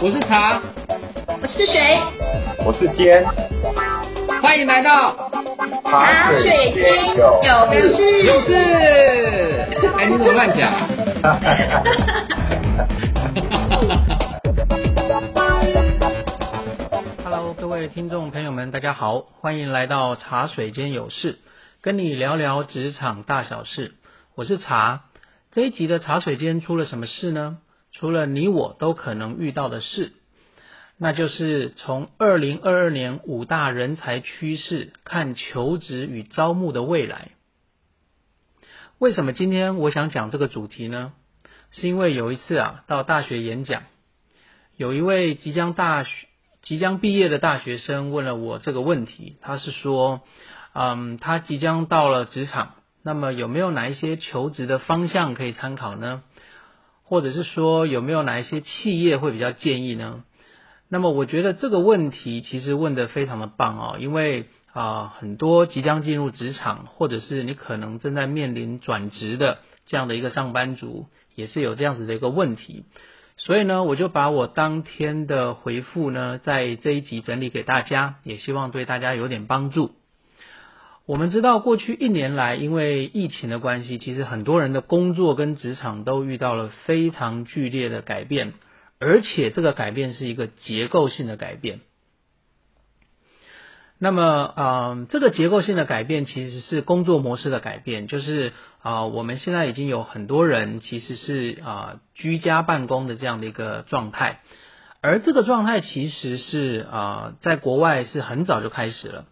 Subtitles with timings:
[0.00, 0.62] 我是茶，
[1.42, 1.98] 我是水，
[2.64, 3.26] 我是尖，
[4.40, 5.28] 欢迎来到
[5.84, 7.42] 茶水间有
[7.96, 8.54] 事有事。
[9.98, 10.72] 哎，你怎么乱讲？
[17.24, 21.40] Hello，各位听众朋友们，大家好，欢迎来到茶水间有事，
[21.82, 23.94] 跟你聊聊职场大小事。
[24.36, 25.00] 我是茶，
[25.50, 27.56] 这一集的茶水间出了什么事呢？
[27.98, 30.12] 除了你我都可能遇到的事，
[30.98, 37.32] 那就是从二零二二年五大人才趋势看求职与招募的未来。
[39.00, 41.12] 为什么今天我想讲这个主题呢？
[41.72, 43.82] 是因为有一次啊，到大学演讲，
[44.76, 46.28] 有一位即将大学
[46.62, 50.20] 即将毕业的大学生问了我这个问题，他是说，
[50.72, 56.22] 嗯，他即将到了职场，那么有没有哪一些求职的方向可以参考呢？
[57.08, 60.22] 或者是说有没有哪一些企业会比较建议呢？
[60.90, 72.84] 那么我觉得这个问题其实问得非常的棒哦，因为啊、很多即将进入职场，或者是你可能正在面临转职的这样的一个上班族，也是有这样子的一个问题。
[73.36, 79.92] 所以呢，我就把我当天的回复呢，在这一集整理给大家，也希望对大家有点帮助。
[81.08, 88.52] 我们知道，过去一年来，因为疫情的关系，其实很多人的工作跟职场都遇到了非常剧烈的改变，
[89.00, 91.80] 而且这个改变是一个结构性的改变。
[93.98, 104.40] 那么，嗯、这个结构性的改变其实是工作模式的改变，就是啊、我们现在已经有很多人其实是啊、居家办公的这样的一个状态，
[105.00, 109.24] 而这个状态其实是啊、在国外是很早就开始了。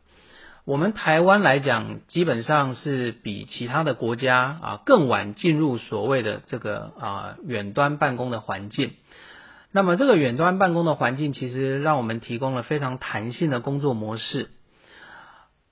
[0.66, 8.94] 我们台湾来讲，基本上是比其他的国家啊更晚进入所谓的这个啊远端办公的环境。
[9.70, 14.50] 那么这个远端办公的环境，其实让我们提供了非常弹性的工作模式。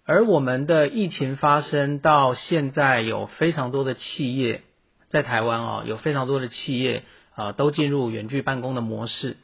[0.05, 4.63] 而我们的疫情发生到现在，有非常多的企业
[5.09, 7.03] 在台湾啊，有非常多的企业
[7.35, 9.39] 啊都进入远距办公的模式。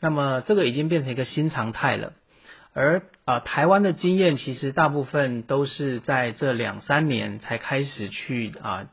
[0.00, 2.14] 那么这个已经变成一个新常态了。
[2.74, 8.86] 而啊、台湾的经验其实大部分都是在这两三年才开始去啊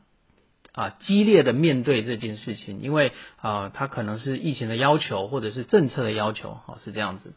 [0.72, 7.32] 啊激烈的面对这件事情，因为啊它可能是疫情的要求或者是政策的要求，好、是这样子。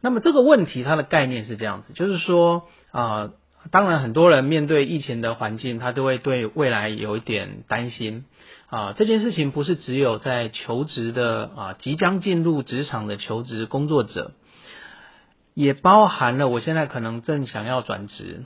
[0.00, 3.30] 那么这个问题它的概念是这样子，就是说啊、
[3.72, 8.26] 当然很多人面对疫情的环境，他都会对未来有一点担心
[8.68, 8.94] 啊。
[8.96, 14.34] 这件事情不是只有在求职的啊即将进入职场的求职工作者。
[15.58, 18.44] 也包含了我现在可能正想要转职，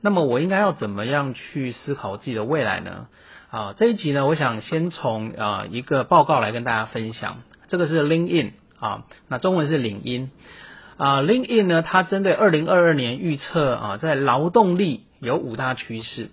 [0.00, 3.06] 那么我应该要怎么样去思考自己的未来呢？
[3.48, 8.50] 啊，这一集呢，我想先从啊一个报告来跟大家分享，这个是 LinkedIn
[8.80, 10.32] 啊，那中文是领英
[10.96, 16.30] 啊，LinkedIn 呢，它针对二零二二年预测啊，在劳动力有五大趋势。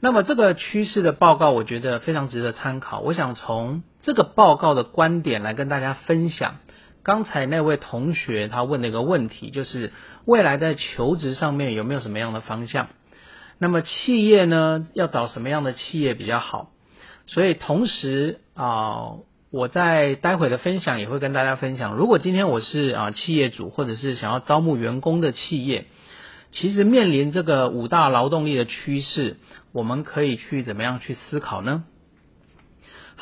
[0.00, 3.00] 那么这个趋势的报告，我觉得非常值得参考。
[3.00, 6.56] 我想从这个报告的观点来跟大家分享。
[7.02, 9.92] 刚才那位同学他问了一个问题，就是
[10.24, 12.88] 未来在求职上面有没有什么样的方向？
[13.58, 16.70] 那么企业呢，要找什么样的企业比较好？
[17.26, 19.18] 所以同时啊、
[19.50, 25.86] 我在待会的分享也会跟大家分享，如果今天我是啊、企业主，或者是想要招募员工的企业，
[26.50, 29.38] 其实面临这个五大劳动力的趋势，
[29.72, 31.84] 我们可以去怎么样去思考呢？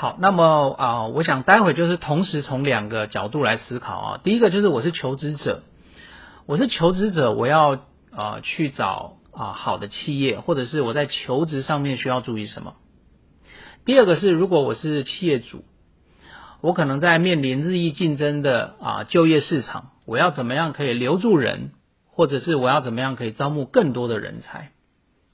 [0.01, 4.21] 好，那么啊、我想待会就是同时从两个角度来思考啊。
[4.25, 5.63] 第一个就是我是求职者，
[6.47, 12.77] 我是求职者，我要啊、去找啊、好的企业，或者是我在求职上面需要注意什么。
[13.85, 15.67] 第二个是，如果我是企业主，
[16.63, 21.73] 我可能在面临日益竞争的啊、就业市场，我要怎么样可以留住人，
[22.07, 24.73] 或者是我要怎么样可以招募更多的人才。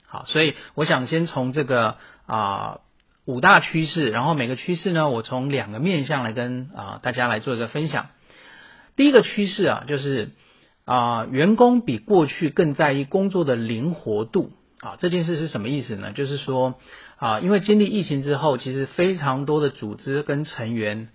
[0.09, 2.81] 好，所以我想先从这个啊。
[3.27, 8.07] 五大趋势，然后每个趋势呢，我从两个面向来跟啊、大家来做一个分享。
[8.95, 10.31] 第一个趋势啊，就是
[10.85, 16.13] 啊、员工比过去更在意工作的灵活度啊，这件事是什么意思呢？
[16.13, 16.77] 就是说
[17.19, 21.09] 啊，因为经历疫情之后，其实非常多的组织跟成员，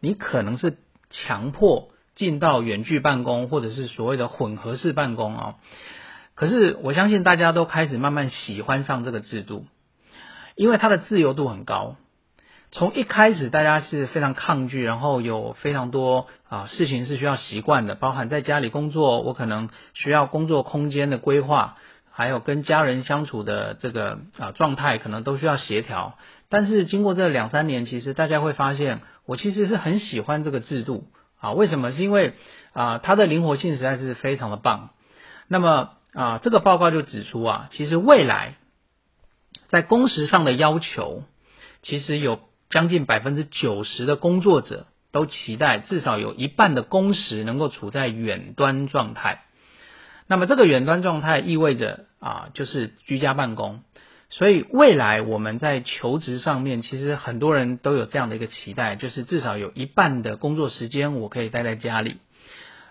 [0.00, 0.78] 你可能是
[1.10, 5.54] 强迫进到远距办公，或者是所谓的混合式办公啊。
[6.34, 9.66] 可是我相信大家都开始慢慢喜欢上这个制度。
[10.58, 11.94] 因为它的自由度很高，
[12.72, 21.76] 从一开始大家是非常抗拒，然后有非常多啊事情是需要习惯的，包含在家里工作，我可能需要工作空间的规划，
[22.10, 26.18] 还有跟家人相处的这个啊状态，可能都需要协调。
[26.48, 31.04] 但是经过这两三年，其实大家会发现，我其实是很喜欢这个制度
[31.40, 31.92] 啊，为什么？
[31.92, 32.34] 是因为
[32.72, 34.90] 啊，它的灵活性实在是非常的棒。
[35.46, 38.56] 那么啊，这个报告就指出啊，其实未来
[39.68, 41.22] 在工时上的要求，
[41.82, 49.44] 其实有将近百分之九十的工作者都期待至少有一半的工时能够处在远端状态。
[50.26, 53.80] 那么这个远端状态意味着啊，就是居家办公。
[54.30, 62.18] 所以未来我们在求职上面，其实很多人都有这样的一个期待，就是至少有一半的工作时间我可以待在家里。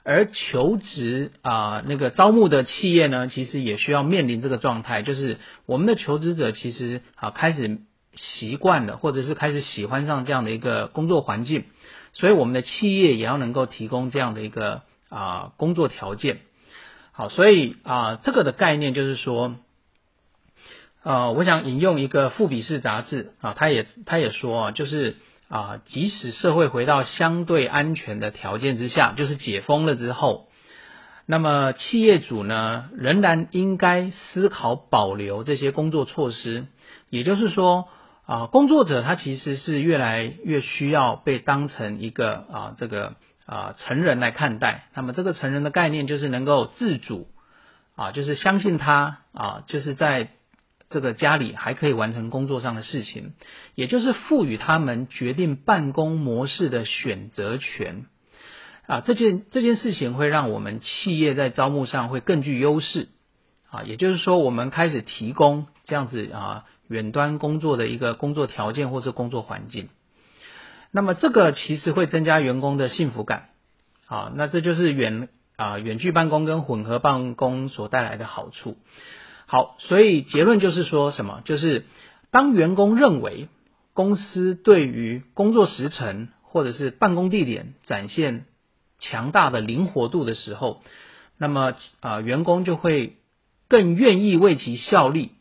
[0.08, 7.80] 而求职啊，那个招募的企业呢，其实也需要面临这个状态，就是我们的求职者其实啊开始
[8.16, 11.66] 习惯了，或者是开始喜欢上这样的一个工作环境，
[12.14, 16.40] 所以我们的企业也要能够提供这样的一个啊工作条件。
[17.12, 19.58] 好，所以啊这个的概念就是说。
[21.04, 25.16] 呃，我想引用一个富比士杂志啊，他也他也说啊，就是
[25.50, 30.50] 啊，即使社会回到相对安全的条件之下，就是解封了之后，
[31.26, 36.66] 那么企业主呢，仍然应该思考保留这些工作措施。
[37.10, 37.88] 也就是说
[38.26, 43.16] 啊，工作者他其实是越来越需要被当成一个啊这个
[43.46, 44.90] 啊成人来看待。
[44.94, 47.28] 那么这个成人的概念就是能够自主
[47.96, 50.32] 啊，就是相信他啊，就是在。
[50.90, 53.34] 这个家里还可以完成工作上的事情，
[53.76, 58.06] 也就是赋予他们决定办公模式的选择权
[58.86, 59.02] 啊。
[59.02, 63.10] 这件这件事情会让我们企业在招募上会更具优势
[63.70, 63.84] 啊。
[63.84, 69.90] 也就是说，我们开始提供这样子啊远端工作的一个工作条件或者工作环境。
[70.92, 73.50] 那么这个其实会增加员工的幸福感
[74.06, 74.32] 啊。
[74.36, 78.78] 那这就是远啊远距办公跟混合办公所带来的好处。
[79.48, 81.42] 好，所以结论就是说什么？
[81.46, 81.86] 就是
[82.32, 83.48] 当员工认为
[83.94, 88.46] 公司对于工作时程或者是办公地点展现
[89.00, 90.82] 强大的灵活度的时候，
[91.38, 93.16] 那么啊，员工就会
[93.70, 95.32] 更愿意为其效力。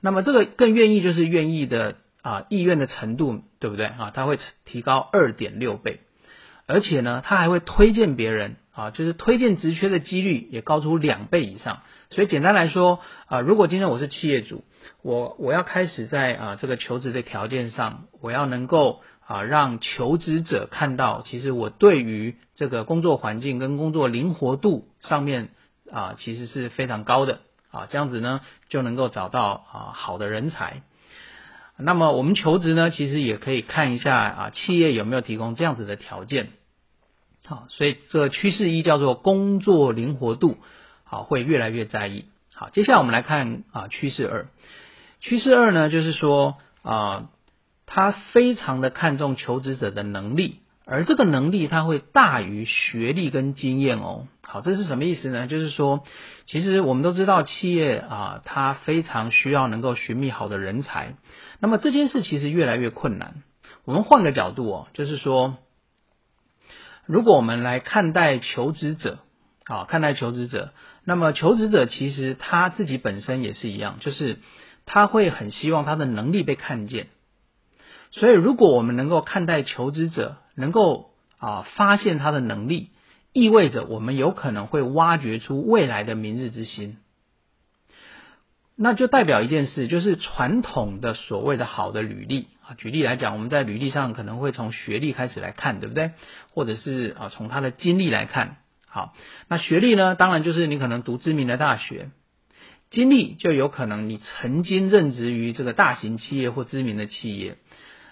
[0.00, 4.10] 那么这个更愿意就是愿意的啊意愿的程度，对不对啊？
[4.14, 6.00] 他会提高二点六倍，
[6.72, 8.56] 而且呢，他还会推荐别人。
[8.74, 11.80] 啊，就是推荐职缺的几率也高出两倍以上。
[12.08, 14.64] 所以简单来说，啊，如果今天我是企业主，
[15.02, 25.50] 我我要开始在啊这个求职的条件上，我要能够啊让求职者看到，其实我对于这个工作环境跟工作灵活度上面
[25.90, 27.40] 啊其实是非常高的
[27.70, 28.40] 啊，这样子呢
[28.70, 30.80] 就能够找到啊好的人才。
[31.76, 36.48] 那么我们求职呢，其实也可以看一下啊企业有没有提供这样子的条件。
[37.44, 40.58] 好，所以这趋势一叫做工作灵活度，
[41.02, 42.26] 好会越来越在意。
[42.54, 44.46] 好，接下来我们来看啊趋势二，
[45.20, 47.28] 趋势二呢就是说啊，
[47.84, 54.28] 他非常的看重求职者的能力，而这个能力它会大于学历跟经验哦。
[54.42, 55.48] 好，这是什么意思呢？
[55.48, 56.04] 就是说，
[56.46, 61.16] 其实我们都知道企业啊，它非常需要能够寻觅好的人才，
[61.58, 63.42] 那么这件事其实越来越困难。
[63.84, 65.56] 我们换个角度哦，就是说。
[67.06, 69.18] 如果我们来看待求职者，
[69.64, 70.72] 啊，看待求职者，
[71.04, 74.38] 那么求职者其实他自己本身也是一样，就是
[74.86, 77.08] 他会很希望他的能力被看见。
[78.10, 82.90] 所以，如果我们能够看待求职者，能够啊发现他的能力，
[83.32, 86.98] 意味着我们有可能会挖掘出未来的明日之星。
[88.76, 96.12] 那就代表一件事，就是传统的所谓的好的履历啊，举例来讲，我们在履历上可能会从学历开始来看，对不对？
[96.52, 98.56] 或者是啊，从他的经历来看。
[98.86, 99.14] 好，
[99.48, 102.10] 那学历呢，当然就是你可能读知名的大学；
[102.90, 107.56] 经历就有可能你曾经任职于这个大型企业或知名的企业。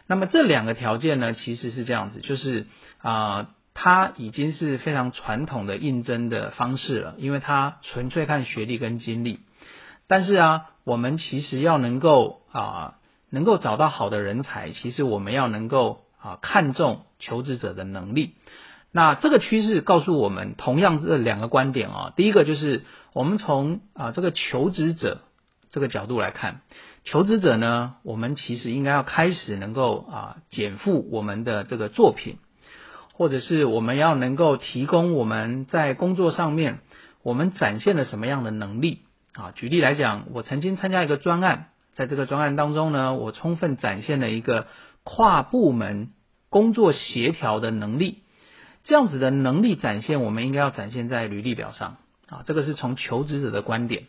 [0.07, 2.66] 那么这两个条件呢，其实是这样子，就是
[2.99, 9.40] 啊，它已经是非常传统的应征的方式了，因为它纯粹看学历跟经历。
[10.09, 12.95] 但是啊，我们其实要能够啊，
[13.30, 18.34] 能够找到好的人才，其实我们要能够啊看重求职者的能力。
[18.92, 22.82] 那这个趋势告诉我们，同样这两个观点啊，第一个就是
[23.12, 25.20] 我们从啊这个求职者
[25.70, 26.62] 这个角度来看，
[27.04, 32.38] 求职者呢，我们其实应该要开始能够啊减负我们的这个作品，
[33.14, 36.80] 或者是我们要能够提供我们在工作上面
[37.22, 39.02] 我们展现了什么样的能力。
[39.34, 41.68] 啊，举例来讲，我曾经参加一个专案，
[42.00, 44.69] 在这个专案当中呢，我充分展现了一个
[45.04, 46.09] 跨部门
[46.49, 48.23] 工作协调的能力。
[48.85, 51.99] 这样子的能力展现，我们应该要展现在履历表上。
[52.26, 54.04] 啊，这个是从求职者的观点。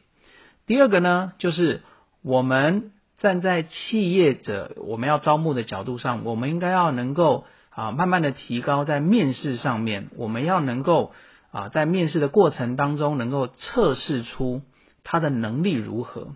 [0.65, 1.81] 第二个呢，就是
[2.21, 11.11] 我们站在企业者我们要招募的角度上，我们应该要能够啊，慢慢的提高在面试上面，我们要能够
[11.51, 14.61] 啊，在面试的过程当中能够测试出
[15.03, 16.29] 他的能力如何，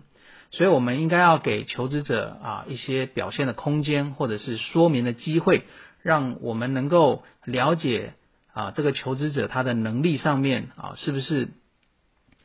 [0.56, 5.64] 所以我们应该要给求职者啊一些表现的空间，或者是说明的机会，
[6.02, 8.14] 让我们能够了解
[8.52, 11.48] 啊这个求职者他的能力上面啊是不是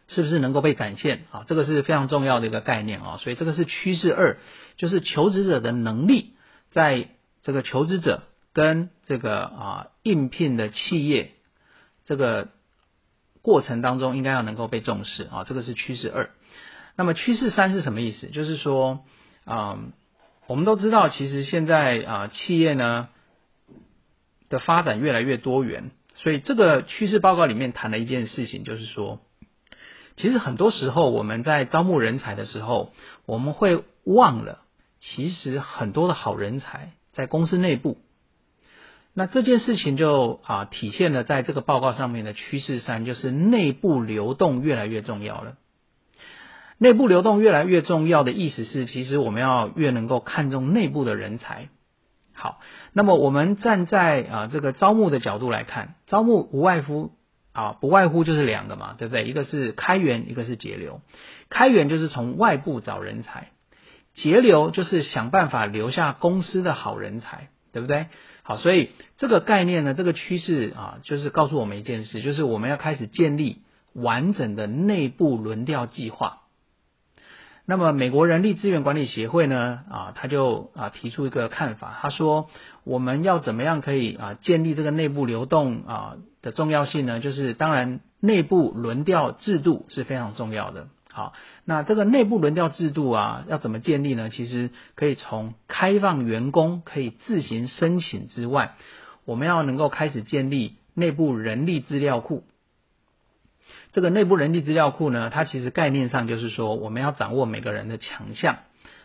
[0.08, 4.38] 是不是能够被展现啊，这个是非常重要的一个概念啊，所以这个是趋势二，
[4.76, 6.34] 就是求职者的能力
[6.72, 7.08] 在
[7.42, 8.24] 这个求职者。
[8.54, 11.32] 跟这个啊应聘的企业
[12.04, 12.50] 这个
[13.42, 16.32] 过程当中，应该要能够被重视啊，这个是趋势二。
[16.96, 18.28] 那么趋势三是什么意思？
[18.28, 19.06] 就是说
[19.46, 19.80] 啊，
[20.48, 23.10] 我们都知道，其实现在啊企业呢
[24.50, 29.20] 的发展越来越多元，所以这个趋势报告里面谈了一件事情，就是说，
[30.18, 32.94] 其实很多时候我们在招募人才的时候，
[33.26, 34.60] 我们会忘了，
[35.00, 37.98] 其实很多的好人才在公司内部。
[39.14, 45.56] 那这件事情就啊体现了在这个报告上面的趋势三，就是内部流动越来越重要了。
[46.82, 51.70] 内部流动越来越重要的意思是，其实我们要越能够看重内部的人才。
[52.34, 52.60] 好，
[52.92, 57.12] 那么我们站在啊这个招募的角度来看，招募无外乎
[57.54, 59.26] 啊不外乎就是两个嘛，对不对？
[59.26, 61.02] 一个是开源，一个是节流。
[61.50, 63.52] 开源就是从外部找人才，
[64.16, 67.50] 节流就是想办法留下公司的好人才。
[67.74, 68.08] 对不对？
[68.44, 73.60] 好，所以这个概念呢，这个趋势啊，就是告诉我们一件事，就是我们要开始建立
[73.94, 76.41] 完整的内部轮调计划。
[77.66, 82.50] 那么，美国人力资源管理协会呢，啊，他就啊提出一个看法，他说
[82.84, 87.20] 我们要怎么样可以啊建立这个内部流动啊的重要性呢？
[87.20, 90.88] 就是当然，内部轮调制度是非常重要的。
[91.14, 91.34] 好，
[91.66, 94.30] 那这个内部轮调制度啊，要怎么建立呢？
[94.30, 98.76] 其实可以从开放员工可以自行申请之外，
[99.26, 102.44] 我们要能够开始建立内部人力资料库。
[103.92, 108.60] 这个内部人力资料库呢，它其实概念上就是说，我们要掌握每个人的强项，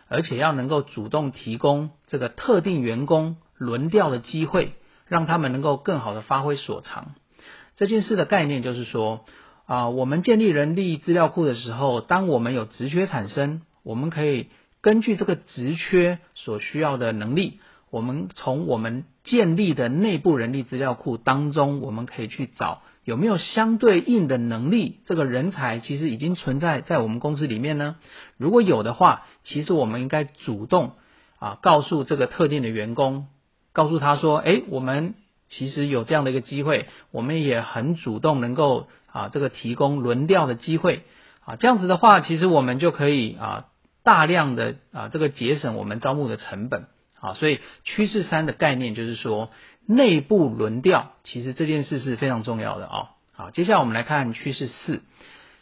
[0.07, 4.73] 而且要能够主动提供这个特定员工轮调的机会，
[5.07, 7.15] 让他们能够更好的发挥所长。
[7.75, 9.25] 这件事的概念就是说。
[9.69, 14.47] 啊，我们建立人力资料库的时候，当我们有职缺产生，我们可以
[14.79, 27.95] 根据这个职缺所需要的能力，我们从我们建立的内部人力资料库当中，我们可以去找有没有相对应的能力，这个人才其实已经存在在我们公司里面呢。
[28.37, 30.93] 如果有的话，其实我们应该主动
[31.39, 33.27] 啊，告诉这个特定的员工，
[33.73, 35.15] 告诉他说，哎，我们
[35.49, 38.87] 其实有这样的一个机会，我们也很主动能够。
[39.09, 41.01] 啊，这个提供轮调的机会
[41.43, 43.65] 啊，这样子的话，其实我们就可以啊
[44.03, 46.85] 大量的啊这个节省我们招募的成本
[47.19, 49.49] 啊，所以趋势三的概念就是说
[49.85, 53.09] 内部轮调，其实这件事是非常重要的啊。
[53.33, 55.01] 好，接下来我们来看趋势四，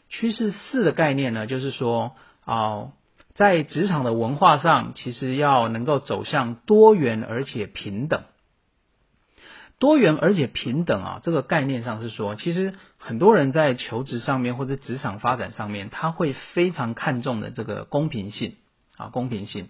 [0.09, 2.91] 趋势四的概念呢，就是说啊，
[3.33, 8.23] 在职场的文化上，其实要能够走向多元而且平等。
[9.77, 18.55] 多元而且平等啊，这个概念上是说，其实很多人在求职上面或者职场发展上面，他会非常看重的这个公平性
[18.95, 19.67] 啊，公平性。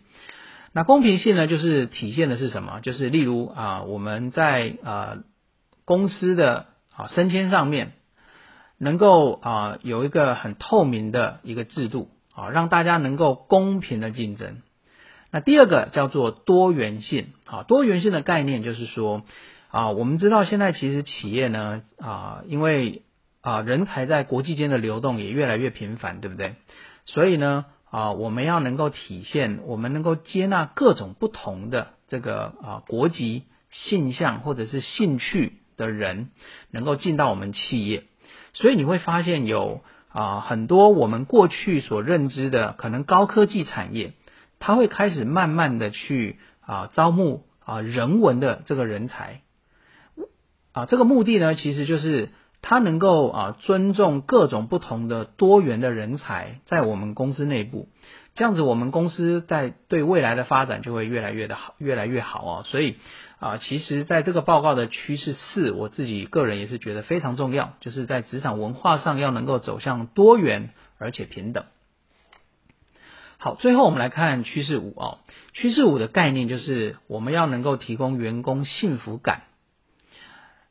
[0.76, 2.82] 那公平性呢，就是体现的是什么？
[2.82, 5.18] 就是例如啊，我们在啊
[5.86, 7.94] 公司的啊升迁上面，
[8.78, 14.62] 能够啊有一个很透明的一个制度啊，让大家能够公平的竞争。
[15.32, 19.24] 那第二个叫做多元性啊，多元性的概念就是说。
[19.72, 23.02] 啊，我们知道现在其实企业呢，啊，因为
[23.42, 26.56] 啊人才在国际间的流动也越来越频繁，对不对？
[27.06, 27.66] 所以呢，
[27.96, 36.30] 啊，我们要能够体现，我们能够接纳各种不同的这个啊国籍、性向或者是兴趣的人，
[36.72, 38.04] 能够进到我们企业。
[38.54, 44.12] 所以你会发现有啊很多我们过去所认知的可能高科技产业，
[44.60, 49.40] 它会开始慢慢的去啊招募啊人文的这个人才。
[50.74, 52.28] 啊，这个目的呢，其实就是
[52.68, 57.90] 他能够啊尊重各种不同的多元的人才在我们公司内部，
[58.34, 62.64] 这样子我们公司在对未来的发展就会越来越的好，越来越好哦。
[62.66, 62.96] 所以
[63.40, 71.66] 啊，其实在这个报告的趋势四，我自己个人也是觉得非常重要，就是在职场文化上要能够走向多元而且平等。
[73.38, 75.20] 好，最后我们来看趋势五哦，
[75.54, 79.44] 趋势五的概念就是我们要能够提供员工幸福感。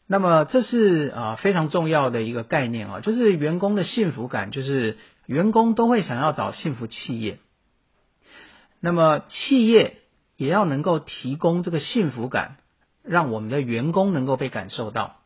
[0.06, 7.38] 那么这是啊非常重要的一个概念啊，就是员工的幸福感，就是员工都会想要找幸福企业。
[8.80, 9.98] 那么企业
[10.36, 12.58] 也要能够提供这个幸福感，
[13.02, 15.16] 让我们的员工能够被感受到。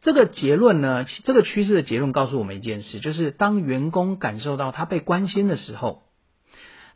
[0.00, 6.04] 这个结论呢，这个趋势的结论告诉我们一件事，就是当员工感受到他被关心的时候，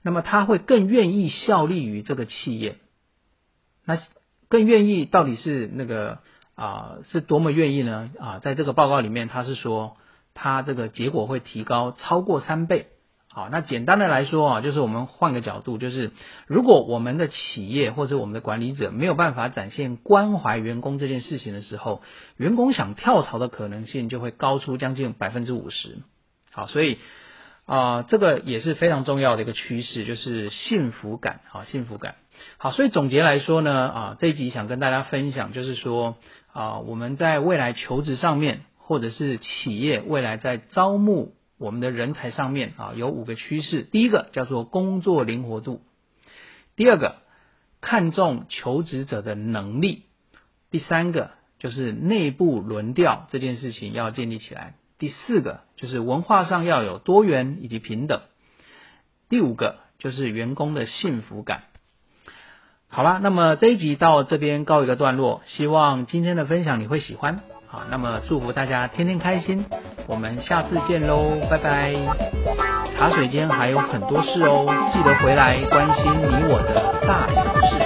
[0.03, 2.77] 那么他会更愿意效力于这个企业。
[3.85, 3.99] 那
[4.49, 6.21] 更愿意到底是那个
[6.63, 8.11] 啊，是多么愿意呢？
[8.21, 9.97] 啊，在这个报告里面，他是说
[10.33, 12.87] 他这个结果会提高超过三倍。
[13.27, 16.13] 好，那简单的来说啊，就是我们换个角度，就是
[16.47, 22.01] 如果我们的企业或者我们的管理者没有办法展现关怀员工这件事情的时候，
[22.37, 25.99] 员工想跳槽的可能性就会高出将近百分之五十。
[26.53, 26.99] 好，所以
[27.67, 32.15] 啊，这个也是非常重要的一个趋势，就是幸福感啊，幸福感。
[32.59, 36.17] 好，所以总结来说呢，啊，这一集想跟大家分享，就是说
[36.53, 41.35] 啊，我们在未来求职上面，或者是企业未来在招募。
[41.59, 43.83] 我们的人才上面啊，有五个趋势。
[43.83, 45.81] 第一个叫做工作灵活度，
[46.75, 47.19] 第二个
[47.81, 50.03] 看重求职者的能力，
[50.73, 58.23] 第三个就是内部轮调这件事情要建立起来，第四个就是文化上要有多元以及平等，
[59.29, 61.63] 第五个就是员工的幸福感。
[62.95, 67.41] 好了，那么这一集到这边告一个段落，希望今天的分享你会喜欢。
[67.67, 69.65] 好，那么祝福大家天天开心，
[70.07, 71.95] 我们下次见喽，拜拜。
[72.99, 77.82] 茶水间还有很多事哦，记得回来关心你我的大小事。